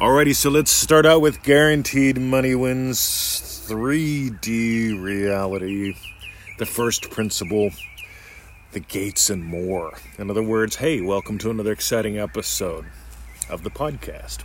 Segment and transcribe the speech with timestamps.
[0.00, 2.96] Alrighty, so let's start out with guaranteed money wins
[3.68, 5.94] 3D reality,
[6.56, 7.68] the first principle,
[8.72, 9.92] the gates, and more.
[10.18, 12.86] In other words, hey, welcome to another exciting episode
[13.50, 14.38] of the podcast.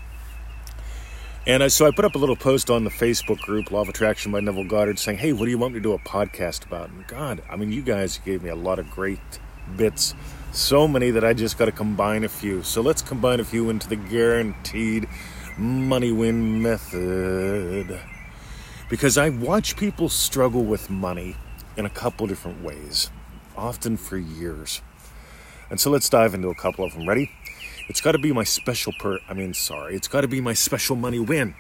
[1.48, 3.88] And I, so I put up a little post on the Facebook group, Law of
[3.88, 6.66] Attraction by Neville Goddard, saying, hey, what do you want me to do a podcast
[6.66, 6.90] about?
[6.90, 9.40] And God, I mean, you guys gave me a lot of great
[9.78, 10.16] bits.
[10.52, 12.62] So many that I just got to combine a few.
[12.62, 15.08] So let's combine a few into the guaranteed
[15.58, 18.00] money win method.
[18.90, 21.36] Because I watch people struggle with money
[21.78, 23.10] in a couple different ways,
[23.58, 24.82] often for years.
[25.70, 27.08] And so let's dive into a couple of them.
[27.08, 27.32] Ready?
[27.88, 29.20] It's got to be my special per.
[29.28, 31.56] I mean, sorry, it's got to be my special money win.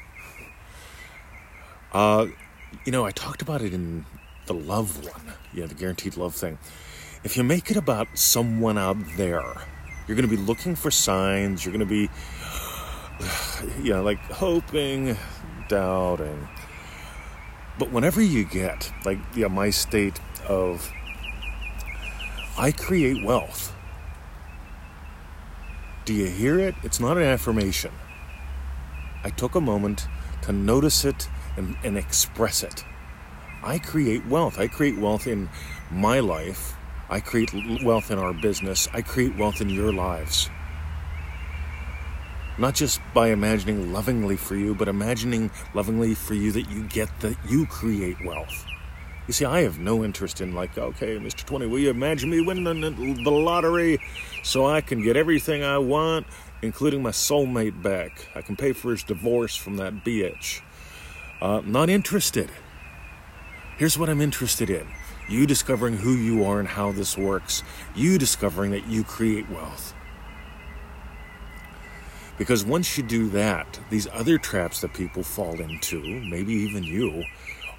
[1.93, 2.27] Uh,
[2.85, 4.05] you know, I talked about it in
[4.47, 6.57] the love one, yeah, the guaranteed love thing.
[7.23, 9.55] If you make it about someone out there,
[10.07, 11.65] you're going to be looking for signs.
[11.65, 12.09] You're going to be
[13.81, 15.17] you know, like hoping,
[15.67, 16.47] doubting.
[17.77, 20.91] But whenever you get, like, yeah, my state of,
[22.57, 23.75] I create wealth.
[26.05, 26.75] Do you hear it?
[26.83, 27.91] It's not an affirmation.
[29.23, 30.07] I took a moment
[30.43, 32.85] to notice it and, and express it.
[33.63, 34.59] I create wealth.
[34.59, 35.49] I create wealth in
[35.91, 36.75] my life.
[37.09, 37.51] I create
[37.83, 38.87] wealth in our business.
[38.93, 40.49] I create wealth in your lives.
[42.57, 47.09] Not just by imagining lovingly for you, but imagining lovingly for you that you get
[47.19, 48.65] that you create wealth.
[49.27, 51.43] You see, I have no interest in, like, okay, Mr.
[51.43, 52.63] 20, will you imagine me winning
[53.23, 53.99] the lottery
[54.43, 56.27] so I can get everything I want,
[56.61, 58.27] including my soulmate back?
[58.35, 60.61] I can pay for his divorce from that bitch.
[61.41, 62.51] Uh, not interested.
[63.77, 64.87] Here's what I'm interested in
[65.27, 67.63] you discovering who you are and how this works,
[67.95, 69.94] you discovering that you create wealth.
[72.37, 77.23] Because once you do that, these other traps that people fall into, maybe even you,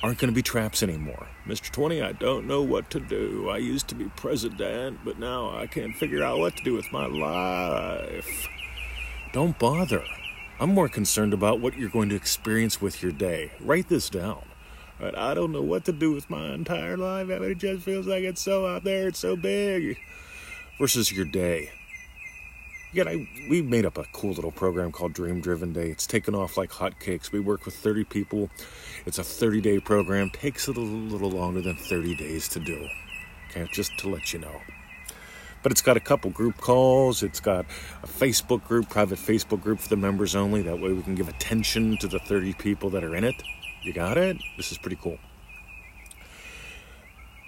[0.02, 1.26] aren't going to be traps anymore.
[1.46, 1.70] Mr.
[1.70, 3.50] 20, I don't know what to do.
[3.50, 6.91] I used to be president, but now I can't figure out what to do with
[6.91, 8.48] my life.
[9.32, 10.03] Don't bother.
[10.58, 13.52] I'm more concerned about what you're going to experience with your day.
[13.60, 14.42] Write this down.
[14.98, 17.28] Right, I don't know what to do with my entire life.
[17.28, 19.98] I mean, it just feels like it's so out there, it's so big.
[20.78, 21.70] Versus your day.
[23.04, 25.90] I, we made up a cool little program called Dream Driven Day.
[25.90, 27.30] It's taken off like hotcakes.
[27.30, 28.48] We work with 30 people.
[29.04, 30.30] It's a 30 day program.
[30.30, 32.88] Takes a little, little longer than 30 days to do.
[33.50, 34.62] Okay, just to let you know.
[35.62, 37.22] But it's got a couple group calls.
[37.22, 37.66] It's got
[38.02, 40.62] a Facebook group, private Facebook group for the members only.
[40.62, 43.34] That way we can give attention to the 30 people that are in it.
[43.82, 44.38] You got it?
[44.56, 45.18] This is pretty cool.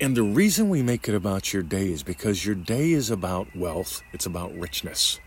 [0.01, 3.57] And the reason we make it about your day is because your day is about
[3.57, 5.19] wealth, it's about richness.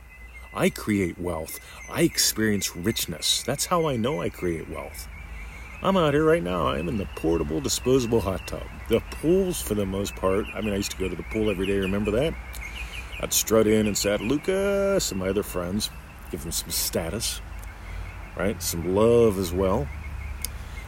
[0.54, 1.60] I create wealth.
[1.90, 3.44] I experience richness.
[3.44, 5.08] That's how I know I create wealth.
[5.82, 6.68] I'm out here right now.
[6.68, 8.64] I'm in the portable, disposable hot tub.
[8.90, 11.50] The pools, for the most part, I mean, I used to go to the pool
[11.50, 11.78] every day.
[11.78, 12.36] Remember that?
[13.20, 15.90] I'd strut in and sat Lucas and my other friends,
[16.32, 17.42] give them some status,
[18.36, 18.62] right?
[18.62, 19.88] Some love as well.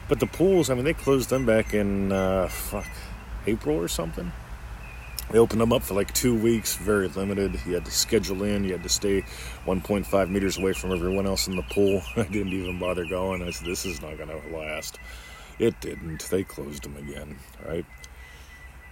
[0.08, 2.86] But the pools, I mean, they closed them back in, uh, fuck,
[3.46, 4.30] April or something.
[5.30, 7.60] They opened them up for like two weeks, very limited.
[7.66, 9.22] You had to schedule in, you had to stay
[9.66, 12.02] 1.5 meters away from everyone else in the pool.
[12.16, 13.42] I didn't even bother going.
[13.42, 14.98] I said, this is not going to last.
[15.58, 16.28] It didn't.
[16.28, 17.86] They closed them again, right?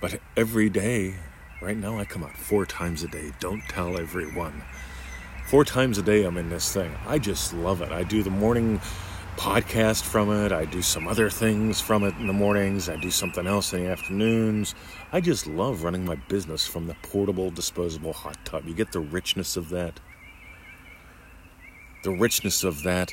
[0.01, 1.15] But every day,
[1.61, 3.33] right now, I come out four times a day.
[3.39, 4.63] Don't tell everyone.
[5.47, 6.93] Four times a day, I'm in this thing.
[7.07, 7.93] I just love it.
[7.93, 8.81] I do the morning
[9.37, 10.53] podcast from it.
[10.53, 12.89] I do some other things from it in the mornings.
[12.89, 14.75] I do something else in the afternoons.
[15.13, 18.67] I just love running my business from the portable, disposable hot tub.
[18.67, 20.01] You get the richness of that.
[22.05, 23.11] The richness of that.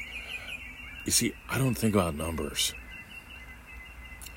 [1.06, 2.74] You see, I don't think about numbers,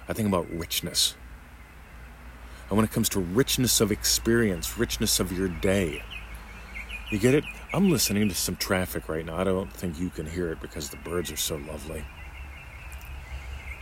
[0.09, 1.17] I think about richness.
[2.69, 6.03] And when it comes to richness of experience, richness of your day,
[7.13, 7.45] you get it?
[7.73, 9.37] I'm listening to some traffic right now.
[9.37, 12.05] I don't think you can hear it because the birds are so lovely.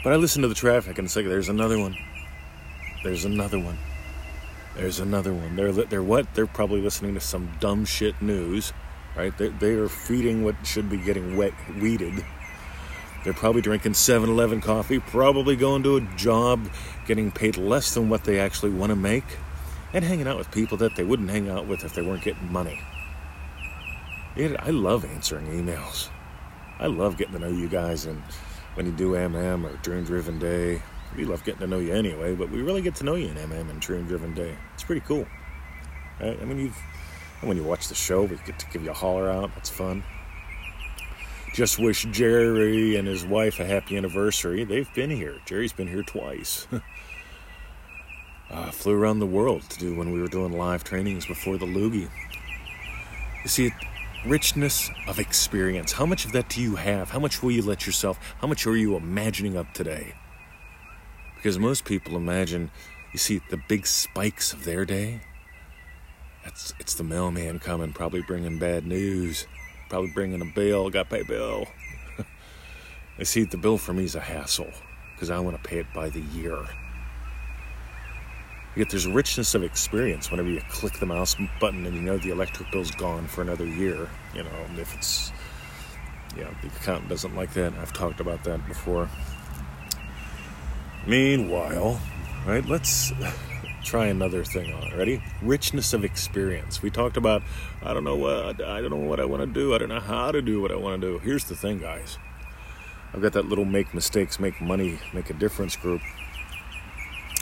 [0.02, 1.96] But I listen to the traffic and it's like, there's another one.
[3.04, 3.78] There's another one.
[4.76, 5.56] There's another one.
[5.56, 6.34] They're, they're what?
[6.34, 8.72] They're probably listening to some dumb shit news,
[9.16, 9.37] right?
[9.37, 12.25] They, they are feeding what should be getting wet, weeded.
[13.25, 16.70] They're probably drinking 7 Eleven coffee, probably going to a job,
[17.06, 19.25] getting paid less than what they actually want to make,
[19.93, 22.50] and hanging out with people that they wouldn't hang out with if they weren't getting
[22.50, 22.81] money.
[24.36, 26.08] It, I love answering emails.
[26.78, 28.22] I love getting to know you guys, and
[28.74, 30.82] when you do MM or Dream Driven Day,
[31.16, 32.34] we love getting to know you anyway.
[32.34, 34.56] But we really get to know you in MM and Dream Driven Day.
[34.74, 35.26] It's pretty cool.
[36.20, 36.38] Right?
[36.40, 36.78] I mean, you've
[37.42, 39.54] when you watch the show, we get to give you a holler out.
[39.54, 40.04] That's fun.
[41.54, 44.64] just wish Jerry and his wife a happy anniversary.
[44.64, 45.36] They've been here.
[45.46, 46.66] Jerry's been here twice.
[48.50, 51.66] uh, flew around the world to do when we were doing live trainings before the
[51.66, 52.10] loogie.
[53.42, 53.72] You see,
[54.26, 55.93] richness of experience.
[55.93, 57.11] How much of that do you have?
[57.11, 58.19] How much will you let yourself?
[58.40, 60.14] How much are you imagining up today?
[61.37, 62.70] Because most people imagine,
[63.12, 65.20] you see, the big spikes of their day.
[66.44, 69.46] That's it's the mailman coming, probably bringing bad news,
[69.88, 70.90] probably bringing a bill.
[70.90, 71.66] Got to pay bill.
[73.19, 74.70] I see the bill for me is a hassle
[75.14, 76.66] because I want to pay it by the year.
[78.76, 82.31] Yet there's richness of experience whenever you click the mouse button and you know the
[82.31, 84.08] electric bill's gone for another year.
[84.32, 85.32] You know, if it's,
[86.37, 87.75] yeah, the accountant doesn't like that.
[87.75, 89.08] I've talked about that before.
[91.05, 92.00] Meanwhile,
[92.46, 93.12] right, let's
[93.82, 94.96] try another thing on.
[94.96, 95.20] Ready?
[95.43, 96.81] Richness of experience.
[96.81, 97.43] We talked about,
[97.82, 99.75] I don't know what, I don't know what I want to do.
[99.75, 101.19] I don't know how to do what I want to do.
[101.19, 102.19] Here's the thing, guys.
[103.12, 106.02] I've got that little make mistakes, make money, make a difference group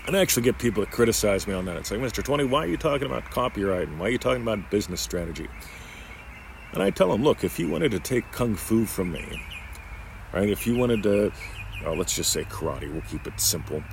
[0.08, 1.76] and I actually get people that criticize me on that.
[1.76, 2.24] It's like, Mr.
[2.24, 3.98] 20, why are you talking about copywriting?
[3.98, 5.46] Why are you talking about business strategy?
[6.72, 9.42] And I tell them, look, if you wanted to take kung fu from me,
[10.32, 10.48] right?
[10.48, 11.30] If you wanted to,
[11.86, 13.84] let's just say karate, we'll keep it simple.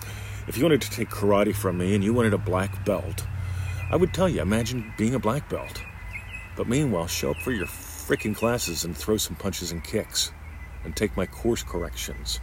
[0.48, 3.26] If you wanted to take karate from me and you wanted a black belt,
[3.92, 5.84] I would tell you, imagine being a black belt.
[6.56, 10.32] But meanwhile, show up for your freaking classes and throw some punches and kicks
[10.86, 12.40] and take my course corrections.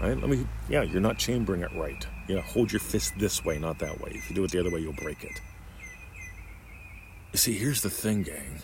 [0.00, 0.18] Right?
[0.18, 2.04] Let me, yeah, you're not chambering it right.
[2.30, 4.12] You know, hold your fist this way, not that way.
[4.14, 5.40] If you do it the other way, you'll break it.
[7.32, 8.62] You see, here's the thing, gang,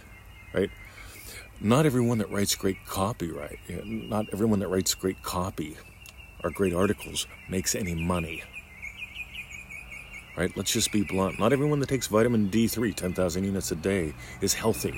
[0.55, 0.71] right?
[1.61, 5.77] Not everyone that writes great copyright, not everyone that writes great copy
[6.45, 8.45] or great articles makes any money.
[10.37, 10.57] Right?
[10.57, 11.41] Let's just be blunt.
[11.41, 14.97] Not everyone that takes vitamin D3, 10,000 units a day, is healthy.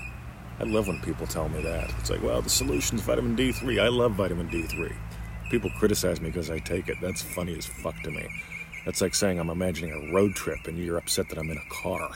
[0.61, 1.91] I love when people tell me that.
[2.01, 3.83] It's like, well, the solution is vitamin D3.
[3.83, 4.95] I love vitamin D3.
[5.51, 6.99] People criticize me because I take it.
[7.01, 8.29] That's funny as fuck to me.
[8.89, 11.75] That's like saying I'm imagining a road trip and you're upset that I'm in a
[11.83, 12.09] car.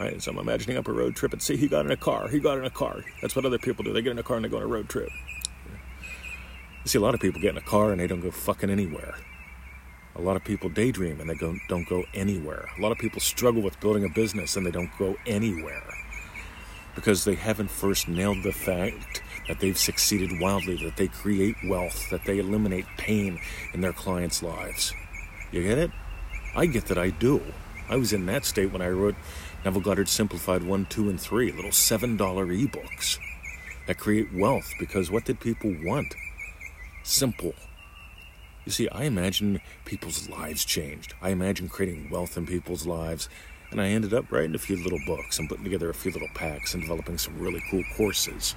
[0.00, 0.20] Right?
[0.20, 2.26] So I'm imagining up a road trip and see he got in a car.
[2.26, 3.04] He got in a car.
[3.20, 3.92] That's what other people do.
[3.92, 5.08] They get in a car and they go on a road trip.
[5.68, 8.70] You see a lot of people get in a car and they don't go fucking
[8.70, 9.14] anywhere.
[10.16, 12.68] A lot of people daydream and they go, don't go anywhere.
[12.76, 15.94] A lot of people struggle with building a business and they don't go anywhere
[16.96, 22.10] because they haven't first nailed the fact that they've succeeded wildly, that they create wealth,
[22.10, 23.38] that they eliminate pain
[23.74, 24.92] in their clients' lives.
[25.52, 25.90] You get it?
[26.56, 27.42] I get that I do.
[27.90, 29.14] I was in that state when I wrote
[29.66, 33.18] Neville Goddard Simplified 1, 2, and 3, little $7 ebooks
[33.86, 36.14] that create wealth because what did people want?
[37.02, 37.52] Simple.
[38.64, 41.12] You see, I imagine people's lives changed.
[41.20, 43.28] I imagine creating wealth in people's lives.
[43.70, 46.28] And I ended up writing a few little books and putting together a few little
[46.34, 48.54] packs and developing some really cool courses.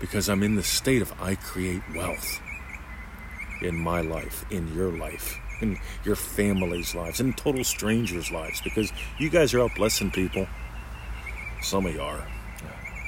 [0.00, 2.40] Because I'm in the state of I create wealth
[3.62, 8.92] in my life, in your life, in your family's lives, in total strangers' lives, because
[9.18, 10.46] you guys are out blessing people.
[11.62, 12.26] Some of you are.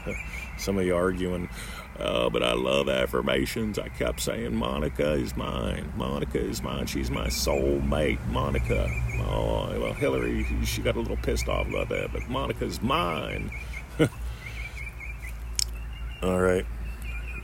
[0.58, 1.48] Some of you arguing,
[1.98, 3.78] oh, but I love affirmations.
[3.78, 5.92] I kept saying, Monica is mine.
[5.96, 6.86] Monica is mine.
[6.86, 8.18] She's my soulmate.
[8.28, 8.86] Monica.
[9.22, 13.50] Oh, well, Hillary, she got a little pissed off about that, but Monica's mine.
[16.22, 16.66] All right.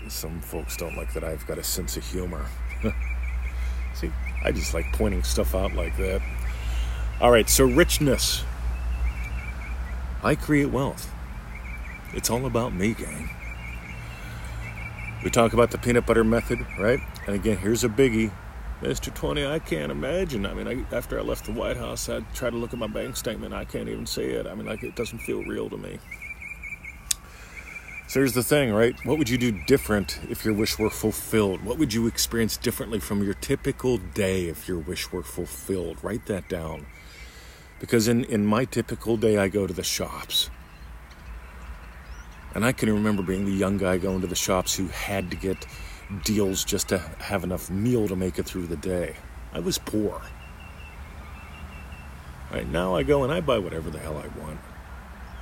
[0.08, 2.44] Some folks don't like that I've got a sense of humor.
[3.94, 4.10] See,
[4.44, 6.22] I just like pointing stuff out like that.
[7.20, 8.44] All right, so richness.
[10.22, 11.10] I create wealth.
[12.12, 13.30] It's all about me, gang.
[15.24, 17.00] We talk about the peanut butter method, right?
[17.26, 18.30] And again, here's a biggie.
[18.82, 19.12] Mr.
[19.12, 20.44] 20, I can't imagine.
[20.44, 22.86] I mean, I, after I left the White House, I tried to look at my
[22.86, 23.54] bank statement.
[23.54, 24.46] I can't even see it.
[24.46, 25.98] I mean, like, it doesn't feel real to me.
[28.08, 28.94] So here's the thing, right?
[29.04, 31.64] What would you do different if your wish were fulfilled?
[31.64, 35.98] What would you experience differently from your typical day if your wish were fulfilled?
[36.04, 36.86] Write that down.
[37.80, 40.50] Because in, in my typical day, I go to the shops.
[42.54, 45.36] And I can remember being the young guy going to the shops who had to
[45.36, 45.66] get
[46.24, 49.16] deals just to have enough meal to make it through the day.
[49.52, 50.22] I was poor.
[52.52, 54.60] Right now I go and I buy whatever the hell I want.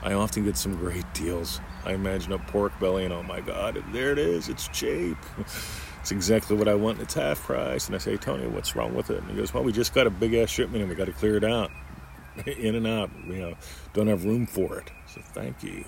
[0.04, 1.60] I often get some great deals.
[1.86, 4.50] I imagine a pork belly, and oh my God, there it is.
[4.50, 5.16] It's cheap.
[5.38, 7.00] it's exactly what I want.
[7.00, 7.86] It's half price.
[7.86, 9.18] And I say, Tony, what's wrong with it?
[9.22, 11.12] And he goes, Well, we just got a big ass shipment, and we got to
[11.12, 11.70] clear it out,
[12.46, 13.10] in and out.
[13.26, 13.54] You know,
[13.94, 14.90] don't have room for it.
[15.06, 15.86] So thank you.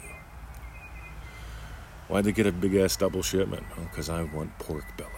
[2.09, 3.65] Why'd they get a big ass double shipment?
[3.77, 5.11] Oh, because I want pork belly.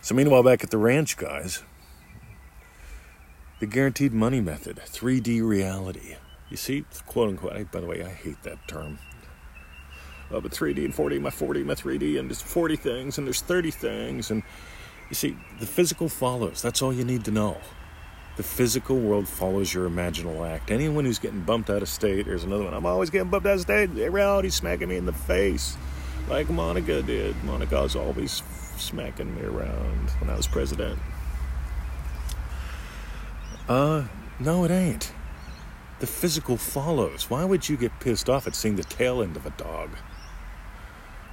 [0.00, 1.62] So meanwhile, back at the ranch, guys,
[3.60, 6.16] the guaranteed money method, 3D reality.
[6.50, 8.98] You see, quote unquote, I, by the way, I hate that term.
[10.30, 13.40] oh, but 3D and 4D, my 4D, my 3D, and there's 40 things, and there's
[13.40, 14.42] 30 things, and
[15.08, 16.62] you see, the physical follows.
[16.62, 17.58] That's all you need to know.
[18.36, 20.70] The physical world follows your imaginal act.
[20.70, 22.74] Anyone who's getting bumped out of state, there's another one.
[22.74, 23.90] I'm always getting bumped out of state.
[23.90, 25.76] Reality's smacking me in the face,
[26.28, 27.36] like Monica did.
[27.44, 28.42] Monica's always
[28.76, 30.98] smacking me around when I was president.
[33.68, 34.04] Uh,
[34.38, 35.12] no, it ain't.
[36.00, 37.30] The physical follows.
[37.30, 39.90] Why would you get pissed off at seeing the tail end of a dog?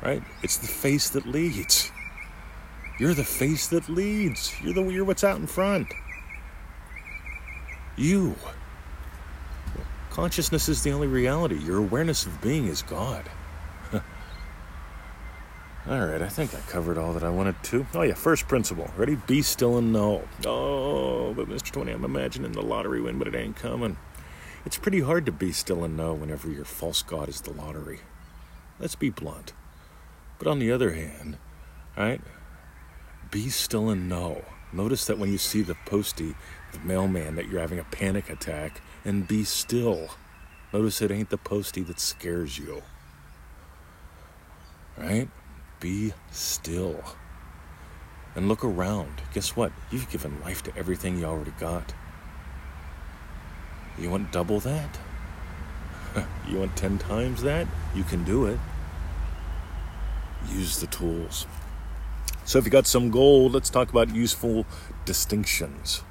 [0.02, 0.24] Right?
[0.42, 1.92] It's the face that leads.
[3.00, 4.54] You're the face that leads.
[4.62, 5.88] You're the you're what's out in front.
[7.98, 8.36] You.
[10.12, 11.58] Consciousness is the only reality.
[11.58, 13.24] Your awareness of being is God.
[15.90, 17.88] All right, I think I covered all that I wanted to.
[17.94, 18.90] Oh yeah, first principle.
[18.96, 19.16] Ready?
[19.16, 20.28] Be still and know.
[20.46, 21.72] Oh, but Mr.
[21.72, 23.98] 20, I'm imagining the lottery win, but it ain't coming.
[24.64, 28.02] It's pretty hard to be still and know whenever your false god is the lottery.
[28.80, 29.54] Let's be blunt.
[30.38, 31.38] But on the other hand,
[31.98, 32.22] right?
[33.32, 34.44] Be still and know.
[34.72, 36.36] Notice that when you see the postie,
[36.72, 40.10] the mailman, that you're having a panic attack, and be still.
[40.72, 42.84] Notice it ain't the postie that scares you.
[44.98, 45.28] Right?
[45.82, 47.04] Be still.
[48.36, 49.22] And look around.
[49.34, 49.74] Guess what?
[49.92, 51.94] You've given life to everything you already got.
[54.00, 55.00] You want double that?
[56.48, 57.68] you want 10 times that?
[57.94, 58.60] You can do it.
[60.48, 61.46] Use the tools.
[62.46, 64.66] So, if you got some gold, let's talk about useful
[65.06, 66.04] distinctions.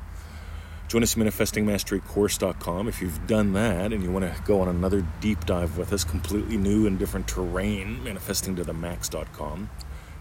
[0.91, 5.07] Join us at manifestingmasterycourse.com if you've done that and you want to go on another
[5.21, 9.71] deep dive with us, completely new and different terrain, manifestingtothemax.com.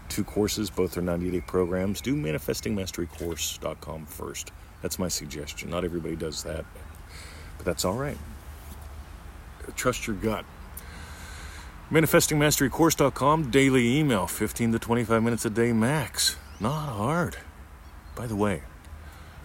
[0.08, 2.00] Two courses, both are 90 day programs.
[2.00, 4.52] Do manifestingmasterycourse.com first.
[4.80, 5.70] That's my suggestion.
[5.70, 6.64] Not everybody does that,
[7.56, 8.18] but that's all right.
[9.74, 10.44] Trust your gut.
[11.90, 16.36] ManifestingMasteryCourse.com, daily email, 15 to 25 minutes a day max.
[16.60, 17.38] Not hard.
[18.14, 18.62] By the way,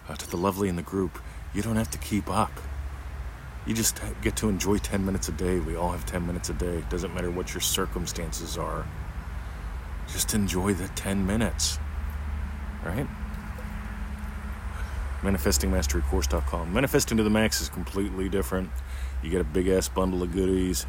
[0.08, 1.18] uh, to the lovely in the group,
[1.54, 2.52] you don't have to keep up.
[3.66, 5.58] You just get to enjoy 10 minutes a day.
[5.58, 6.84] We all have 10 minutes a day.
[6.88, 8.86] Doesn't matter what your circumstances are.
[10.12, 11.78] Just enjoy the 10 minutes.
[12.84, 13.08] Right?
[15.22, 16.72] ManifestingMasteryCourse.com.
[16.72, 18.70] Manifesting to the Max is completely different.
[19.22, 20.86] You get a big ass bundle of goodies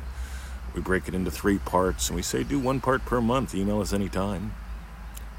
[0.77, 3.55] we break it into three parts and we say do one part per month.
[3.55, 4.53] Email us anytime.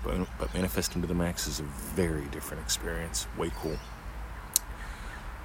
[0.04, 3.26] But, manifesting to the max is a very different experience.
[3.36, 3.76] Way cool.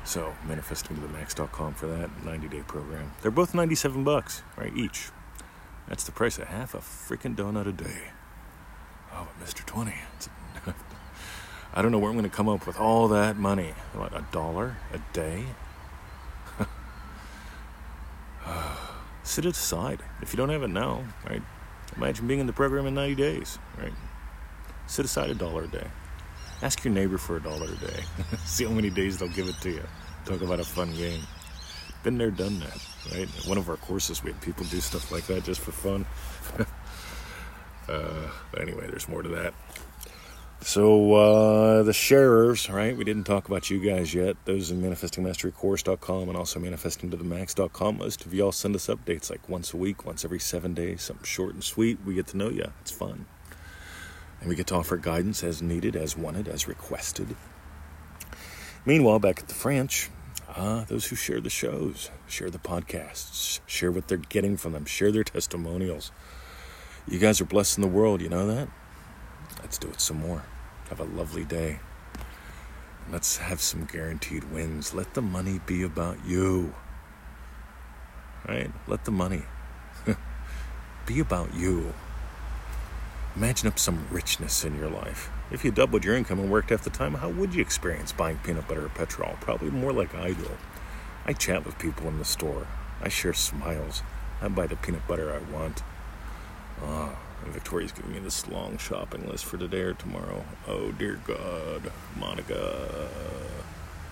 [0.06, 3.12] So manifestingtothemax.com for that 90 day program.
[3.22, 4.76] They're both 97 bucks, right?
[4.76, 5.10] Each.
[5.88, 8.12] That's the price of half a freaking donut a day.
[9.14, 9.66] Oh, but Mr.
[9.66, 9.94] 20.
[11.74, 13.74] I don't know where I'm going to come up with all that money.
[13.94, 15.46] What, a dollar a day?
[19.24, 20.02] sit it aside.
[20.22, 21.42] If you don't have it now, right?
[21.98, 23.94] Imagine being in the program in 90 days, right?
[24.88, 25.88] Sit aside a dollar a day.
[26.62, 28.04] Ask your neighbor for a dollar a day.
[28.46, 29.84] See how many days they'll give it to you.
[30.26, 31.22] Talk about a fun game.
[32.04, 32.80] Been there, done that,
[33.14, 33.30] right?
[33.48, 36.06] one of our courses, we had people do stuff like that just for fun.
[37.90, 39.54] uh, but anyway, there's more to that.
[40.64, 42.96] So uh, the sharers, right?
[42.96, 44.38] We didn't talk about you guys yet.
[44.46, 47.98] Those in manifestingmasterycourse.com and also manifestingtothemax.com.
[47.98, 51.26] Most of y'all send us updates like once a week, once every seven days, something
[51.26, 52.00] short and sweet.
[52.06, 52.72] We get to know you.
[52.80, 53.26] It's fun.
[54.44, 57.34] And we get to offer guidance as needed, as wanted, as requested.
[58.86, 60.10] Meanwhile, back at the French,
[60.54, 64.84] uh, those who share the shows, share the podcasts, share what they're getting from them,
[64.84, 66.12] share their testimonials.
[67.08, 68.68] You guys are blessed in the world, you know that?
[69.62, 70.44] Let's do it some more.
[70.90, 71.80] Have a lovely day.
[73.10, 74.94] Let's have some guaranteed wins.
[74.94, 76.76] Let the money be about you.
[78.46, 78.74] Right?
[78.88, 79.44] Let the money
[81.06, 81.94] be about you.
[83.36, 85.32] Imagine up some richness in your life.
[85.50, 88.38] If you doubled your income and worked half the time, how would you experience buying
[88.38, 89.38] peanut butter or petrol?
[89.42, 90.52] Probably more like I do.
[91.26, 92.68] I chat with people in the store.
[93.02, 94.04] I share smiles.
[94.40, 95.82] I buy the peanut butter I want.
[96.84, 100.46] Oh, and Victoria's giving me this long shopping list for today or tomorrow.
[100.68, 103.10] Oh dear God, Monica.